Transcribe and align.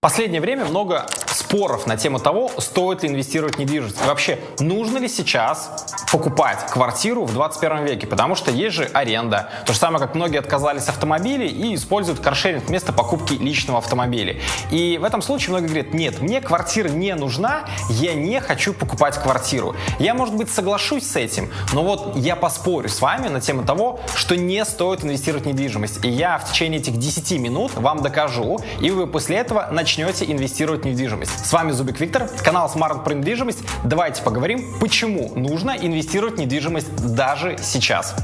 Последнее 0.00 0.40
время 0.40 0.64
много 0.64 1.06
споров 1.38 1.86
на 1.86 1.96
тему 1.96 2.18
того, 2.18 2.50
стоит 2.58 3.02
ли 3.02 3.08
инвестировать 3.08 3.56
в 3.56 3.58
недвижимость. 3.58 4.00
И 4.02 4.06
вообще, 4.06 4.38
нужно 4.58 4.98
ли 4.98 5.08
сейчас 5.08 5.86
покупать 6.10 6.66
квартиру 6.70 7.24
в 7.24 7.32
21 7.32 7.84
веке? 7.84 8.06
Потому 8.06 8.34
что 8.34 8.50
есть 8.50 8.74
же 8.74 8.84
аренда. 8.92 9.50
То 9.66 9.72
же 9.72 9.78
самое, 9.78 10.04
как 10.04 10.14
многие 10.14 10.38
отказались 10.38 10.84
от 10.84 10.98
автомобилей 10.98 11.48
и 11.48 11.74
используют 11.76 12.18
каршеринг 12.18 12.64
вместо 12.64 12.92
покупки 12.92 13.34
личного 13.34 13.78
автомобиля. 13.78 14.36
И 14.72 14.98
в 14.98 15.04
этом 15.04 15.22
случае 15.22 15.50
многие 15.50 15.66
говорят, 15.66 15.94
нет, 15.94 16.20
мне 16.20 16.40
квартира 16.40 16.88
не 16.88 17.14
нужна, 17.14 17.64
я 17.88 18.14
не 18.14 18.40
хочу 18.40 18.74
покупать 18.74 19.14
квартиру. 19.16 19.76
Я, 20.00 20.14
может 20.14 20.34
быть, 20.34 20.50
соглашусь 20.50 21.04
с 21.08 21.14
этим, 21.16 21.50
но 21.72 21.84
вот 21.84 22.16
я 22.16 22.34
поспорю 22.34 22.88
с 22.88 23.00
вами 23.00 23.28
на 23.28 23.40
тему 23.40 23.64
того, 23.64 24.00
что 24.16 24.36
не 24.36 24.64
стоит 24.64 25.04
инвестировать 25.04 25.44
в 25.44 25.48
недвижимость. 25.48 26.04
И 26.04 26.08
я 26.08 26.38
в 26.38 26.50
течение 26.50 26.80
этих 26.80 26.96
10 26.98 27.38
минут 27.38 27.74
вам 27.76 28.02
докажу, 28.02 28.58
и 28.80 28.90
вы 28.90 29.06
после 29.06 29.36
этого 29.36 29.68
начнете 29.70 30.24
инвестировать 30.24 30.82
в 30.82 30.86
недвижимость. 30.86 31.27
С 31.36 31.52
вами 31.52 31.72
Зубик 31.72 32.00
Виктор, 32.00 32.28
канал 32.44 32.70
Smart 32.74 33.04
про 33.04 33.14
недвижимость. 33.14 33.60
Давайте 33.84 34.22
поговорим, 34.22 34.78
почему 34.80 35.32
нужно 35.34 35.70
инвестировать 35.70 36.36
в 36.36 36.38
недвижимость 36.38 37.14
даже 37.14 37.56
сейчас. 37.62 38.14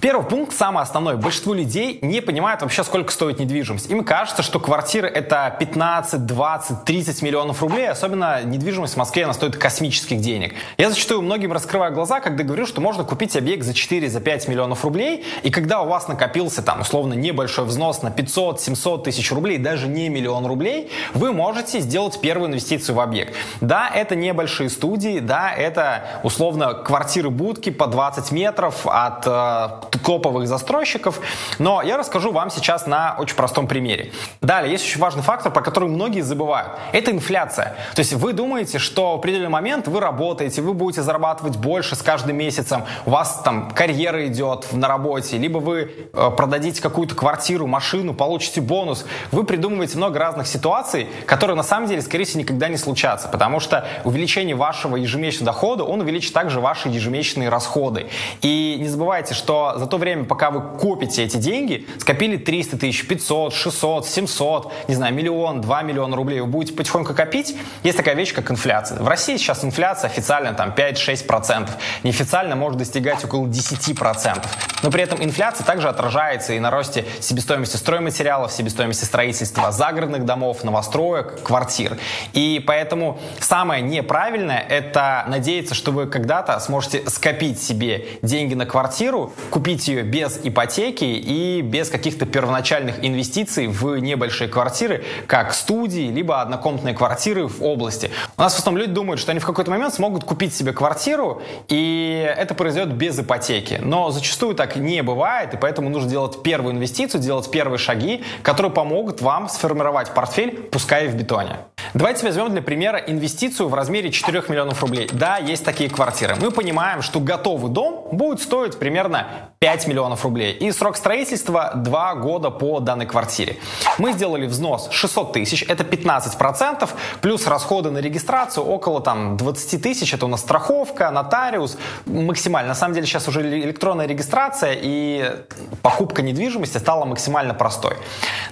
Первый 0.00 0.26
пункт, 0.26 0.54
самый 0.54 0.82
основной. 0.82 1.16
Большинство 1.16 1.54
людей 1.54 1.98
не 2.02 2.20
понимают 2.20 2.60
вообще, 2.60 2.84
сколько 2.84 3.12
стоит 3.12 3.38
недвижимость. 3.38 3.90
Им 3.90 4.04
кажется, 4.04 4.42
что 4.42 4.60
квартира 4.60 5.06
это 5.06 5.54
15, 5.58 6.26
20, 6.26 6.84
30 6.84 7.22
миллионов 7.22 7.62
рублей. 7.62 7.88
Особенно 7.88 8.42
недвижимость 8.42 8.94
в 8.94 8.96
Москве, 8.98 9.24
она 9.24 9.32
стоит 9.32 9.56
космических 9.56 10.20
денег. 10.20 10.54
Я 10.76 10.90
зачастую 10.90 11.22
многим 11.22 11.52
раскрываю 11.52 11.94
глаза, 11.94 12.20
когда 12.20 12.44
говорю, 12.44 12.66
что 12.66 12.80
можно 12.80 13.04
купить 13.04 13.36
объект 13.36 13.64
за 13.64 13.72
4, 13.72 14.08
за 14.08 14.20
5 14.20 14.48
миллионов 14.48 14.84
рублей. 14.84 15.24
И 15.42 15.50
когда 15.50 15.80
у 15.80 15.88
вас 15.88 16.08
накопился 16.08 16.62
там 16.62 16.82
условно 16.82 17.14
небольшой 17.14 17.64
взнос 17.64 18.02
на 18.02 18.10
500, 18.10 18.60
700 18.60 19.04
тысяч 19.04 19.32
рублей, 19.32 19.56
даже 19.58 19.88
не 19.88 20.10
миллион 20.10 20.44
рублей, 20.46 20.90
вы 21.14 21.32
можете 21.32 21.80
сделать 21.80 22.20
первую 22.20 22.50
инвестицию 22.50 22.96
в 22.96 23.00
объект. 23.00 23.34
Да, 23.62 23.90
это 23.92 24.14
небольшие 24.14 24.68
студии, 24.68 25.20
да, 25.20 25.50
это 25.50 26.20
условно 26.22 26.74
квартиры-будки 26.74 27.70
по 27.70 27.86
20 27.86 28.30
метров 28.32 28.86
от 28.86 29.26
э, 29.26 29.86
топовых 29.98 30.48
застройщиков, 30.48 31.20
но 31.58 31.82
я 31.82 31.96
расскажу 31.96 32.32
вам 32.32 32.50
сейчас 32.50 32.86
на 32.86 33.16
очень 33.18 33.36
простом 33.36 33.66
примере. 33.66 34.12
Далее, 34.40 34.72
есть 34.72 34.84
очень 34.84 35.00
важный 35.00 35.22
фактор, 35.22 35.52
про 35.52 35.62
который 35.62 35.88
многие 35.88 36.20
забывают. 36.20 36.72
Это 36.92 37.10
инфляция. 37.10 37.76
То 37.94 38.00
есть 38.00 38.12
вы 38.12 38.32
думаете, 38.32 38.78
что 38.78 39.12
в 39.12 39.18
определенный 39.18 39.48
момент 39.48 39.88
вы 39.88 40.00
работаете, 40.00 40.62
вы 40.62 40.74
будете 40.74 41.02
зарабатывать 41.02 41.56
больше 41.56 41.96
с 41.96 42.02
каждым 42.02 42.36
месяцем, 42.36 42.84
у 43.04 43.10
вас 43.10 43.40
там 43.44 43.70
карьера 43.70 44.26
идет 44.26 44.72
на 44.72 44.88
работе, 44.88 45.38
либо 45.38 45.58
вы 45.58 46.08
э, 46.12 46.30
продадите 46.36 46.82
какую-то 46.82 47.14
квартиру, 47.14 47.66
машину, 47.66 48.14
получите 48.14 48.60
бонус. 48.60 49.06
Вы 49.32 49.44
придумываете 49.44 49.96
много 49.96 50.18
разных 50.18 50.46
ситуаций, 50.46 51.08
которые 51.26 51.56
на 51.56 51.62
самом 51.62 51.88
деле, 51.88 52.02
скорее 52.02 52.24
всего, 52.24 52.40
никогда 52.40 52.68
не 52.68 52.76
случатся, 52.76 53.28
потому 53.28 53.60
что 53.60 53.86
увеличение 54.04 54.54
вашего 54.54 54.96
ежемесячного 54.96 55.52
дохода, 55.52 55.84
он 55.84 56.00
увеличит 56.00 56.32
также 56.32 56.60
ваши 56.60 56.88
ежемесячные 56.88 57.48
расходы. 57.48 58.06
И 58.42 58.76
не 58.80 58.88
забывайте, 58.88 59.34
что 59.34 59.74
за 59.86 59.90
то 59.90 59.98
время, 59.98 60.24
пока 60.24 60.50
вы 60.50 60.76
копите 60.78 61.22
эти 61.22 61.36
деньги, 61.36 61.86
скопили 61.98 62.36
300 62.36 62.76
тысяч, 62.76 63.06
500, 63.06 63.54
600, 63.54 64.06
700, 64.08 64.72
не 64.88 64.96
знаю, 64.96 65.14
миллион, 65.14 65.60
2 65.60 65.82
миллиона 65.82 66.16
рублей, 66.16 66.40
вы 66.40 66.48
будете 66.48 66.76
потихоньку 66.76 67.14
копить, 67.14 67.56
есть 67.84 67.96
такая 67.96 68.16
вещь, 68.16 68.34
как 68.34 68.50
инфляция. 68.50 69.00
В 69.00 69.06
России 69.06 69.36
сейчас 69.36 69.64
инфляция 69.64 70.10
официально 70.10 70.54
там 70.54 70.74
5-6%, 70.76 71.70
неофициально 72.02 72.56
может 72.56 72.78
достигать 72.78 73.24
около 73.24 73.46
10%. 73.46 74.44
Но 74.82 74.90
при 74.90 75.02
этом 75.02 75.22
инфляция 75.22 75.64
также 75.64 75.88
отражается 75.88 76.52
и 76.52 76.58
на 76.58 76.72
росте 76.72 77.04
себестоимости 77.20 77.76
стройматериалов, 77.76 78.50
себестоимости 78.52 79.04
строительства 79.04 79.70
загородных 79.70 80.24
домов, 80.24 80.64
новостроек, 80.64 81.42
квартир. 81.44 81.96
И 82.32 82.62
поэтому 82.66 83.20
самое 83.38 83.82
неправильное— 83.82 84.64
это 84.68 85.24
надеяться, 85.28 85.76
что 85.76 85.92
вы 85.92 86.06
когда-то 86.06 86.58
сможете 86.58 87.08
скопить 87.08 87.62
себе 87.62 88.04
деньги 88.22 88.54
на 88.54 88.66
квартиру, 88.66 89.32
купить 89.50 89.75
купить 89.76 89.88
ее 89.88 90.02
без 90.04 90.40
ипотеки 90.42 91.04
и 91.04 91.60
без 91.60 91.90
каких-то 91.90 92.24
первоначальных 92.24 93.04
инвестиций 93.04 93.66
в 93.66 93.98
небольшие 93.98 94.48
квартиры, 94.48 95.04
как 95.26 95.52
студии, 95.52 96.10
либо 96.10 96.40
однокомнатные 96.40 96.94
квартиры 96.94 97.46
в 97.46 97.62
области. 97.62 98.10
У 98.38 98.40
нас 98.40 98.54
в 98.54 98.58
основном 98.58 98.80
люди 98.80 98.94
думают, 98.94 99.20
что 99.20 99.32
они 99.32 99.40
в 99.40 99.44
какой-то 99.44 99.70
момент 99.70 99.92
смогут 99.92 100.24
купить 100.24 100.54
себе 100.54 100.72
квартиру, 100.72 101.42
и 101.68 102.34
это 102.38 102.54
произойдет 102.54 102.94
без 102.94 103.18
ипотеки. 103.18 103.78
Но 103.82 104.10
зачастую 104.10 104.54
так 104.54 104.76
не 104.76 105.02
бывает, 105.02 105.52
и 105.52 105.58
поэтому 105.58 105.90
нужно 105.90 106.08
делать 106.08 106.42
первую 106.42 106.72
инвестицию, 106.74 107.20
делать 107.20 107.50
первые 107.50 107.78
шаги, 107.78 108.24
которые 108.42 108.72
помогут 108.72 109.20
вам 109.20 109.50
сформировать 109.50 110.14
портфель, 110.14 110.56
пускай 110.70 111.04
и 111.04 111.08
в 111.08 111.14
бетоне. 111.16 111.56
Давайте 111.94 112.24
возьмем 112.26 112.50
для 112.50 112.62
примера 112.62 112.98
инвестицию 112.98 113.68
в 113.68 113.74
размере 113.74 114.10
4 114.10 114.44
миллионов 114.48 114.80
рублей. 114.82 115.08
Да, 115.12 115.38
есть 115.38 115.64
такие 115.64 115.88
квартиры. 115.90 116.36
Мы 116.40 116.50
понимаем, 116.50 117.02
что 117.02 117.20
готовый 117.20 117.70
дом 117.70 118.08
будет 118.12 118.40
стоить 118.40 118.78
примерно 118.78 119.26
5 119.58 119.86
миллионов 119.86 120.24
рублей. 120.24 120.52
И 120.52 120.70
срок 120.72 120.96
строительства 120.96 121.72
2 121.74 122.14
года 122.16 122.50
по 122.50 122.80
данной 122.80 123.06
квартире. 123.06 123.56
Мы 123.98 124.12
сделали 124.12 124.46
взнос 124.46 124.88
600 124.90 125.32
тысяч, 125.32 125.64
это 125.66 125.84
15%, 125.84 126.88
плюс 127.20 127.46
расходы 127.46 127.90
на 127.90 127.98
регистрацию 127.98 128.64
около 128.64 129.00
там 129.00 129.36
20 129.36 129.82
тысяч, 129.82 130.12
это 130.12 130.26
у 130.26 130.28
нас 130.28 130.40
страховка, 130.40 131.10
нотариус, 131.10 131.78
максимально. 132.06 132.68
На 132.68 132.74
самом 132.74 132.94
деле 132.94 133.06
сейчас 133.06 133.28
уже 133.28 133.42
электронная 133.42 134.06
регистрация 134.06 134.76
и 134.80 135.44
покупка 135.82 136.22
недвижимости 136.22 136.78
стала 136.78 137.04
максимально 137.04 137.54
простой. 137.54 137.96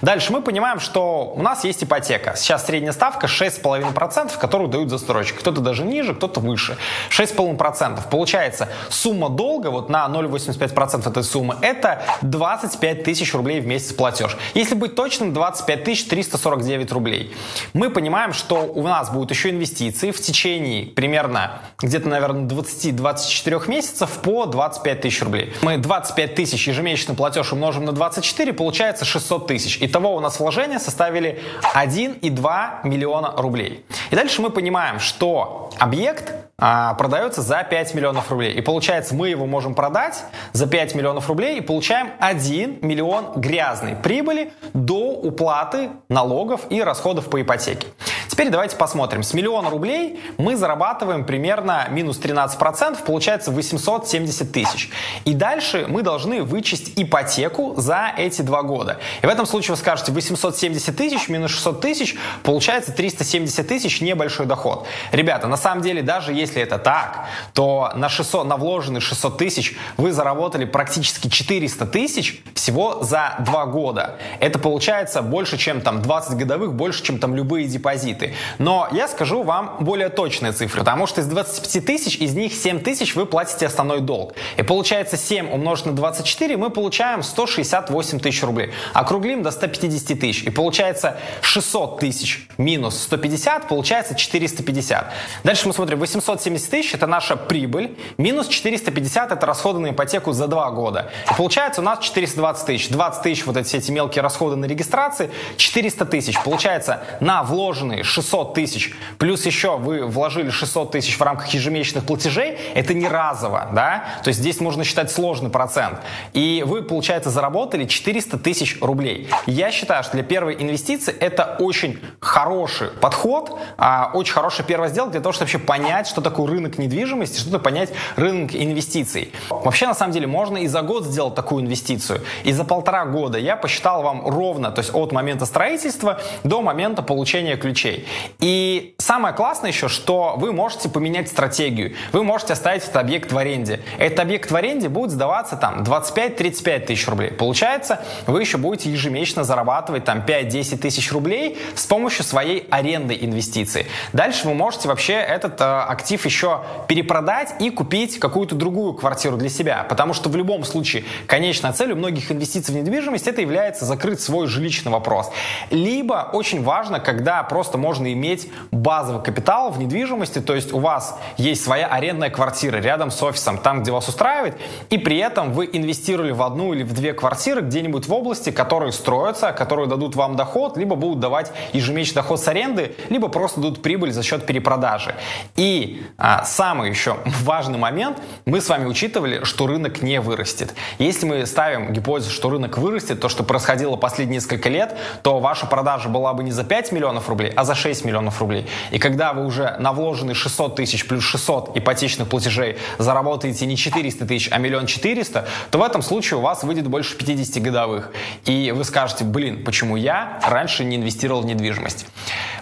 Дальше 0.01 0.31
мы 0.31 0.41
понимаем, 0.41 0.79
что 0.79 1.33
у 1.35 1.41
нас 1.41 1.63
есть 1.63 1.83
ипотека. 1.83 2.35
Сейчас 2.35 2.65
средняя 2.65 2.93
ставка 2.93 3.24
6,5%, 3.27 4.37
которую 4.37 4.69
дают 4.69 4.89
застройщик. 4.89 5.39
Кто-то 5.39 5.61
даже 5.61 5.83
ниже, 5.83 6.13
кто-то 6.15 6.39
выше. 6.39 6.77
6,5%. 7.09 8.09
Получается, 8.09 8.69
сумма 8.89 9.29
долга 9.29 9.67
вот 9.67 9.89
на 9.89 10.05
0,85% 10.07 11.09
этой 11.09 11.23
суммы 11.23 11.55
это 11.61 12.01
25 12.21 13.03
тысяч 13.03 13.33
рублей 13.33 13.59
в 13.61 13.67
месяц 13.67 13.93
платеж. 13.93 14.37
Если 14.53 14.75
быть 14.75 14.95
точным, 14.95 15.33
25 15.33 15.83
тысяч 15.83 16.07
349 16.07 16.91
рублей. 16.91 17.33
Мы 17.73 17.89
понимаем, 17.89 18.33
что 18.33 18.63
у 18.63 18.83
нас 18.83 19.09
будут 19.11 19.31
еще 19.31 19.49
инвестиции 19.49 20.11
в 20.11 20.21
течение 20.21 20.87
примерно 20.87 21.61
где-то, 21.79 22.07
наверное, 22.07 22.47
20-24 22.47 23.69
месяцев 23.69 24.09
по 24.21 24.45
25 24.45 25.01
тысяч 25.01 25.21
рублей. 25.21 25.53
Мы 25.61 25.77
25 25.77 26.35
тысяч 26.35 26.67
ежемесячный 26.67 27.15
платеж 27.15 27.53
умножим 27.53 27.85
на 27.85 27.91
24, 27.91 28.53
получается 28.53 29.05
600 29.05 29.47
тысяч. 29.47 29.77
Итого 29.81 30.15
у 30.15 30.19
нас 30.19 30.39
вложения 30.39 30.79
составили 30.79 31.41
1,2 31.73 32.87
миллиона 32.87 33.14
миллиона 33.15 33.33
рублей. 33.37 33.85
И 34.11 34.15
дальше 34.15 34.41
мы 34.41 34.49
понимаем, 34.49 34.99
что 34.99 35.69
объект 35.79 36.33
а, 36.57 36.93
продается 36.95 37.41
за 37.41 37.63
5 37.63 37.93
миллионов 37.95 38.29
рублей. 38.31 38.53
И 38.53 38.61
получается, 38.61 39.15
мы 39.15 39.29
его 39.29 39.45
можем 39.45 39.75
продать 39.75 40.23
за 40.53 40.67
5 40.67 40.95
миллионов 40.95 41.27
рублей 41.27 41.57
и 41.57 41.61
получаем 41.61 42.11
1 42.19 42.79
миллион 42.81 43.33
грязной 43.35 43.95
прибыли 43.95 44.51
до 44.73 45.11
уплаты 45.11 45.89
налогов 46.09 46.61
и 46.69 46.81
расходов 46.81 47.29
по 47.29 47.41
ипотеке. 47.41 47.87
Теперь 48.35 48.49
давайте 48.49 48.75
посмотрим. 48.75 49.23
С 49.23 49.33
миллиона 49.33 49.69
рублей 49.69 50.19
мы 50.37 50.57
зарабатываем 50.57 51.23
примерно 51.23 51.87
минус 51.89 52.19
13%, 52.19 53.05
получается 53.05 53.49
870 53.49 54.51
тысяч. 54.51 54.89
И 55.23 55.33
дальше 55.33 55.85
мы 55.87 56.01
должны 56.01 56.43
вычесть 56.43 56.91
ипотеку 56.97 57.75
за 57.77 58.11
эти 58.17 58.41
два 58.41 58.61
года. 58.61 58.99
И 59.21 59.25
в 59.25 59.29
этом 59.29 59.45
случае 59.45 59.75
вы 59.75 59.77
скажете 59.77 60.11
870 60.11 60.97
тысяч 60.97 61.29
минус 61.29 61.51
600 61.51 61.79
тысяч, 61.79 62.17
получается 62.43 62.91
370 62.91 63.65
тысяч 63.65 64.01
небольшой 64.01 64.47
доход. 64.47 64.85
Ребята, 65.13 65.47
на 65.47 65.55
самом 65.55 65.81
деле, 65.81 66.01
даже 66.01 66.33
если 66.33 66.61
это 66.61 66.77
так, 66.77 67.27
то 67.53 67.93
на, 67.95 68.09
600, 68.09 68.45
на 68.45 68.57
вложенные 68.57 68.99
600 68.99 69.37
тысяч 69.37 69.77
вы 69.95 70.11
заработали 70.11 70.65
практически 70.65 71.29
400 71.29 71.85
тысяч 71.85 72.43
всего 72.53 73.01
за 73.01 73.35
два 73.39 73.65
года. 73.65 74.17
Это 74.41 74.59
получается 74.59 75.21
больше, 75.21 75.57
чем 75.57 75.79
там 75.79 76.01
20 76.01 76.37
годовых, 76.37 76.73
больше, 76.73 77.01
чем 77.01 77.17
там 77.17 77.33
любые 77.33 77.65
депозиты 77.67 78.24
продукты. 78.25 78.33
Но 78.59 78.87
я 78.91 79.07
скажу 79.07 79.43
вам 79.43 79.77
более 79.79 80.09
точные 80.09 80.51
цифры, 80.51 80.79
потому 80.79 81.07
что 81.07 81.21
из 81.21 81.27
25 81.27 81.85
тысяч, 81.85 82.17
из 82.17 82.33
них 82.33 82.53
7 82.53 82.79
тысяч 82.79 83.15
вы 83.15 83.25
платите 83.25 83.65
основной 83.65 84.01
долг. 84.01 84.33
И 84.57 84.63
получается 84.63 85.17
7 85.17 85.49
умножить 85.51 85.85
на 85.85 85.91
24, 85.93 86.57
мы 86.57 86.69
получаем 86.69 87.23
168 87.23 88.19
тысяч 88.19 88.43
рублей. 88.43 88.71
Округлим 88.93 89.43
до 89.43 89.51
150 89.51 90.19
тысяч. 90.19 90.43
И 90.43 90.49
получается 90.49 91.17
600 91.41 91.99
тысяч 91.99 92.47
минус 92.57 93.01
150, 93.03 93.67
получается 93.67 94.15
450. 94.15 95.11
Дальше 95.43 95.67
мы 95.67 95.73
смотрим, 95.73 95.99
870 95.99 96.69
тысяч 96.69 96.93
это 96.93 97.07
наша 97.07 97.35
прибыль, 97.35 97.97
минус 98.17 98.47
450 98.47 99.31
это 99.31 99.45
расходы 99.45 99.79
на 99.79 99.91
ипотеку 99.91 100.31
за 100.31 100.47
2 100.47 100.71
года. 100.71 101.11
И 101.31 101.33
получается 101.35 101.81
у 101.81 101.83
нас 101.83 101.99
420 101.99 102.35
20 102.55 102.65
тысяч, 102.65 102.89
20 102.89 103.23
тысяч 103.23 103.45
вот 103.45 103.57
эти 103.57 103.67
все 103.67 103.77
эти 103.77 103.91
мелкие 103.91 104.21
расходы 104.21 104.55
на 104.55 104.65
регистрации, 104.65 105.31
400 105.57 106.05
тысяч. 106.05 106.41
Получается, 106.43 107.01
на 107.19 107.43
вложенные 107.43 108.03
600 108.15 108.53
тысяч, 108.53 108.93
плюс 109.17 109.45
еще 109.45 109.77
вы 109.77 110.05
вложили 110.05 110.49
600 110.49 110.91
тысяч 110.91 111.17
в 111.17 111.21
рамках 111.21 111.47
ежемесячных 111.49 112.05
платежей, 112.05 112.57
это 112.73 112.93
не 112.93 113.07
разово, 113.07 113.69
да? 113.73 114.05
То 114.23 114.29
есть 114.29 114.39
здесь 114.39 114.61
можно 114.61 114.85
считать 114.85 115.11
сложный 115.11 115.49
процент. 115.49 115.99
И 116.31 116.63
вы, 116.65 116.81
получается, 116.81 117.29
заработали 117.29 117.85
400 117.85 118.37
тысяч 118.37 118.77
рублей. 118.81 119.29
Я 119.45 119.71
считаю, 119.71 120.03
что 120.03 120.13
для 120.13 120.23
первой 120.23 120.55
инвестиции 120.55 121.13
это 121.13 121.57
очень 121.59 121.99
хороший 122.21 122.87
подход, 122.87 123.59
а, 123.77 124.11
очень 124.13 124.33
хорошая 124.33 124.65
первая 124.65 124.89
сделка 124.89 125.11
для 125.11 125.21
того, 125.21 125.33
чтобы 125.33 125.45
вообще 125.45 125.59
понять, 125.59 126.07
что 126.07 126.21
такое 126.21 126.47
рынок 126.47 126.77
недвижимости, 126.77 127.39
что-то 127.39 127.59
понять 127.59 127.89
рынок 128.15 128.55
инвестиций. 128.55 129.33
Вообще, 129.49 129.87
на 129.87 129.93
самом 129.93 130.13
деле, 130.13 130.27
можно 130.27 130.57
и 130.57 130.67
за 130.67 130.81
год 130.81 131.03
сделать 131.05 131.35
такую 131.35 131.63
инвестицию. 131.63 132.21
И 132.45 132.53
за 132.53 132.63
полтора 132.63 133.05
года 133.05 133.37
я 133.37 133.57
посчитал 133.57 134.03
вам 134.03 134.25
ровно, 134.25 134.71
то 134.71 134.79
есть 134.79 134.93
от 134.93 135.11
момента 135.11 135.45
строительства 135.45 136.21
до 136.45 136.61
момента 136.61 137.01
получения 137.01 137.57
ключей. 137.57 138.04
И 138.39 138.95
самое 138.97 139.33
классное 139.33 139.71
еще, 139.71 139.87
что 139.87 140.35
вы 140.37 140.51
можете 140.51 140.89
поменять 140.89 141.29
стратегию. 141.29 141.93
Вы 142.11 142.23
можете 142.23 142.53
оставить 142.53 142.83
этот 142.83 142.97
объект 142.97 143.31
в 143.31 143.37
аренде. 143.37 143.81
Этот 143.97 144.19
объект 144.19 144.51
в 144.51 144.55
аренде 144.55 144.89
будет 144.89 145.11
сдаваться 145.11 145.55
там 145.55 145.83
25-35 145.83 146.85
тысяч 146.85 147.07
рублей. 147.07 147.31
Получается, 147.31 148.01
вы 148.27 148.41
еще 148.41 148.57
будете 148.57 148.91
ежемесячно 148.91 149.43
зарабатывать 149.43 150.05
там 150.05 150.19
5-10 150.19 150.77
тысяч 150.77 151.11
рублей 151.11 151.57
с 151.75 151.85
помощью 151.85 152.25
своей 152.25 152.67
аренды 152.69 153.17
инвестиции. 153.19 153.85
Дальше 154.13 154.47
вы 154.47 154.53
можете 154.53 154.87
вообще 154.87 155.13
этот 155.13 155.61
э, 155.61 155.63
актив 155.63 156.23
еще 156.25 156.61
перепродать 156.87 157.55
и 157.59 157.69
купить 157.69 158.19
какую-то 158.19 158.55
другую 158.55 158.93
квартиру 158.93 159.37
для 159.37 159.49
себя. 159.49 159.85
Потому 159.87 160.13
что 160.13 160.29
в 160.29 160.35
любом 160.35 160.63
случае 160.63 161.03
конечная 161.27 161.73
цель 161.73 161.91
у 161.91 161.95
многих 161.95 162.31
инвестиций 162.31 162.73
в 162.73 162.77
недвижимость 162.77 163.27
это 163.27 163.41
является 163.41 163.85
закрыть 163.85 164.19
свой 164.19 164.47
жилищный 164.47 164.91
вопрос. 164.91 165.31
Либо 165.69 166.29
очень 166.33 166.63
важно, 166.63 166.99
когда 166.99 167.43
просто 167.43 167.77
можно 167.77 167.94
иметь 168.03 168.49
базовый 168.71 169.23
капитал 169.23 169.71
в 169.71 169.79
недвижимости, 169.79 170.39
то 170.39 170.53
есть 170.53 170.73
у 170.73 170.79
вас 170.79 171.17
есть 171.37 171.63
своя 171.63 171.87
арендная 171.87 172.29
квартира 172.29 172.77
рядом 172.77 173.11
с 173.11 173.21
офисом, 173.23 173.57
там, 173.57 173.81
где 173.81 173.91
вас 173.91 174.07
устраивает, 174.07 174.57
и 174.89 174.97
при 174.97 175.17
этом 175.17 175.53
вы 175.53 175.69
инвестировали 175.71 176.31
в 176.31 176.41
одну 176.41 176.73
или 176.73 176.83
в 176.83 176.93
две 176.93 177.13
квартиры 177.13 177.61
где-нибудь 177.61 178.07
в 178.07 178.13
области, 178.13 178.51
которые 178.51 178.91
строятся, 178.91 179.51
которые 179.51 179.87
дадут 179.87 180.15
вам 180.15 180.35
доход, 180.35 180.77
либо 180.77 180.95
будут 180.95 181.19
давать 181.19 181.51
ежемесячный 181.73 182.21
доход 182.21 182.39
с 182.39 182.47
аренды, 182.47 182.95
либо 183.09 183.27
просто 183.27 183.61
дадут 183.61 183.81
прибыль 183.81 184.11
за 184.11 184.23
счет 184.23 184.45
перепродажи. 184.45 185.15
И 185.55 186.03
а, 186.17 186.43
самый 186.43 186.89
еще 186.89 187.17
важный 187.43 187.77
момент, 187.77 188.17
мы 188.45 188.61
с 188.61 188.69
вами 188.69 188.85
учитывали, 188.85 189.43
что 189.43 189.67
рынок 189.67 190.01
не 190.01 190.19
вырастет. 190.19 190.73
Если 190.99 191.25
мы 191.25 191.45
ставим 191.45 191.93
гипотезу, 191.93 192.31
что 192.31 192.49
рынок 192.49 192.77
вырастет, 192.77 193.19
то, 193.19 193.29
что 193.29 193.43
происходило 193.43 193.95
последние 193.95 194.35
несколько 194.35 194.69
лет, 194.69 194.97
то 195.23 195.39
ваша 195.39 195.65
продажа 195.65 196.09
была 196.09 196.33
бы 196.33 196.43
не 196.43 196.51
за 196.51 196.63
5 196.63 196.91
миллионов 196.91 197.29
рублей, 197.29 197.51
а 197.55 197.63
за 197.63 197.75
6 197.75 197.84
миллионов 198.03 198.39
рублей. 198.39 198.67
И 198.91 198.99
когда 198.99 199.33
вы 199.33 199.45
уже 199.45 199.75
на 199.79 199.93
вложенные 199.93 200.35
600 200.35 200.75
тысяч 200.75 201.07
плюс 201.07 201.23
600 201.23 201.77
ипотечных 201.77 202.27
платежей 202.27 202.77
заработаете 202.97 203.65
не 203.65 203.77
400 203.77 204.25
тысяч, 204.25 204.49
а 204.51 204.57
миллион 204.57 204.85
четыреста, 204.85 205.47
то 205.71 205.79
в 205.79 205.83
этом 205.83 206.01
случае 206.01 206.39
у 206.39 206.41
вас 206.41 206.63
выйдет 206.63 206.87
больше 206.87 207.17
50 207.17 207.61
годовых. 207.61 208.11
И 208.45 208.71
вы 208.75 208.83
скажете, 208.83 209.23
блин, 209.23 209.63
почему 209.63 209.95
я 209.95 210.39
раньше 210.43 210.83
не 210.83 210.95
инвестировал 210.95 211.41
в 211.41 211.45
недвижимость? 211.45 212.05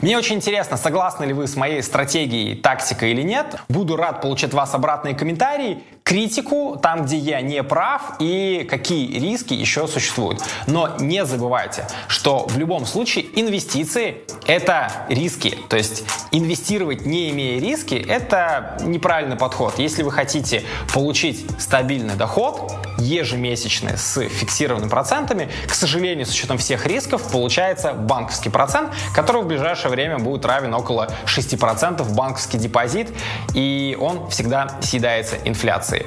Мне 0.01 0.17
очень 0.17 0.35
интересно, 0.35 0.77
согласны 0.77 1.25
ли 1.25 1.33
вы 1.33 1.47
с 1.47 1.55
моей 1.55 1.81
стратегией, 1.81 2.55
тактикой 2.55 3.11
или 3.11 3.21
нет. 3.21 3.55
Буду 3.69 3.95
рад 3.95 4.21
получить 4.21 4.49
от 4.49 4.53
вас 4.53 4.73
обратные 4.73 5.15
комментарии 5.15 5.83
критику 6.13 6.77
там, 6.79 7.05
где 7.05 7.17
я 7.17 7.41
не 7.41 7.63
прав 7.63 8.17
и 8.19 8.67
какие 8.69 9.17
риски 9.17 9.55
еще 9.55 9.87
существуют. 9.87 10.43
Но 10.67 10.95
не 10.99 11.25
забывайте, 11.25 11.87
что 12.07 12.45
в 12.45 12.55
любом 12.55 12.85
случае 12.85 13.25
инвестиции— 13.33 14.21
это 14.45 14.91
риски. 15.09 15.57
То 15.69 15.75
есть 15.75 16.03
инвестировать 16.31 17.07
не 17.07 17.31
имея 17.31 17.59
риски— 17.59 17.95
это 18.07 18.77
неправильный 18.81 19.37
подход. 19.37 19.79
Если 19.79 20.03
вы 20.03 20.11
хотите 20.11 20.61
получить 20.93 21.47
стабильный 21.57 22.13
доход, 22.13 22.71
ежемесячный 22.99 23.97
с 23.97 24.21
фиксированными 24.21 24.91
процентами, 24.91 25.49
к 25.67 25.73
сожалению, 25.73 26.27
с 26.27 26.29
учетом 26.29 26.59
всех 26.59 26.85
рисков, 26.85 27.31
получается 27.31 27.93
банковский 27.93 28.51
процент, 28.51 28.91
который 29.15 29.41
в 29.41 29.47
ближайшее 29.47 29.89
время 29.89 30.19
будет 30.19 30.45
равен 30.45 30.75
около 30.75 31.09
6% 31.25 32.07
банковский 32.13 32.59
депозит, 32.59 33.09
и 33.55 33.97
он 33.99 34.29
всегда 34.29 34.77
съедается 34.81 35.37
инфляцией. 35.43 36.02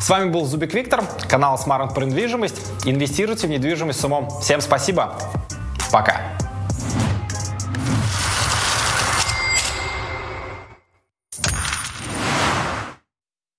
С 0.00 0.08
вами 0.08 0.30
был 0.30 0.44
Зубик 0.44 0.74
Виктор, 0.74 1.02
канал 1.28 1.58
Smart 1.64 1.94
про 1.94 2.04
недвижимость. 2.04 2.60
Инвестируйте 2.84 3.46
в 3.46 3.50
недвижимость 3.50 4.00
с 4.00 4.04
умом. 4.04 4.28
Всем 4.40 4.60
спасибо. 4.60 5.16
Пока. 5.90 6.20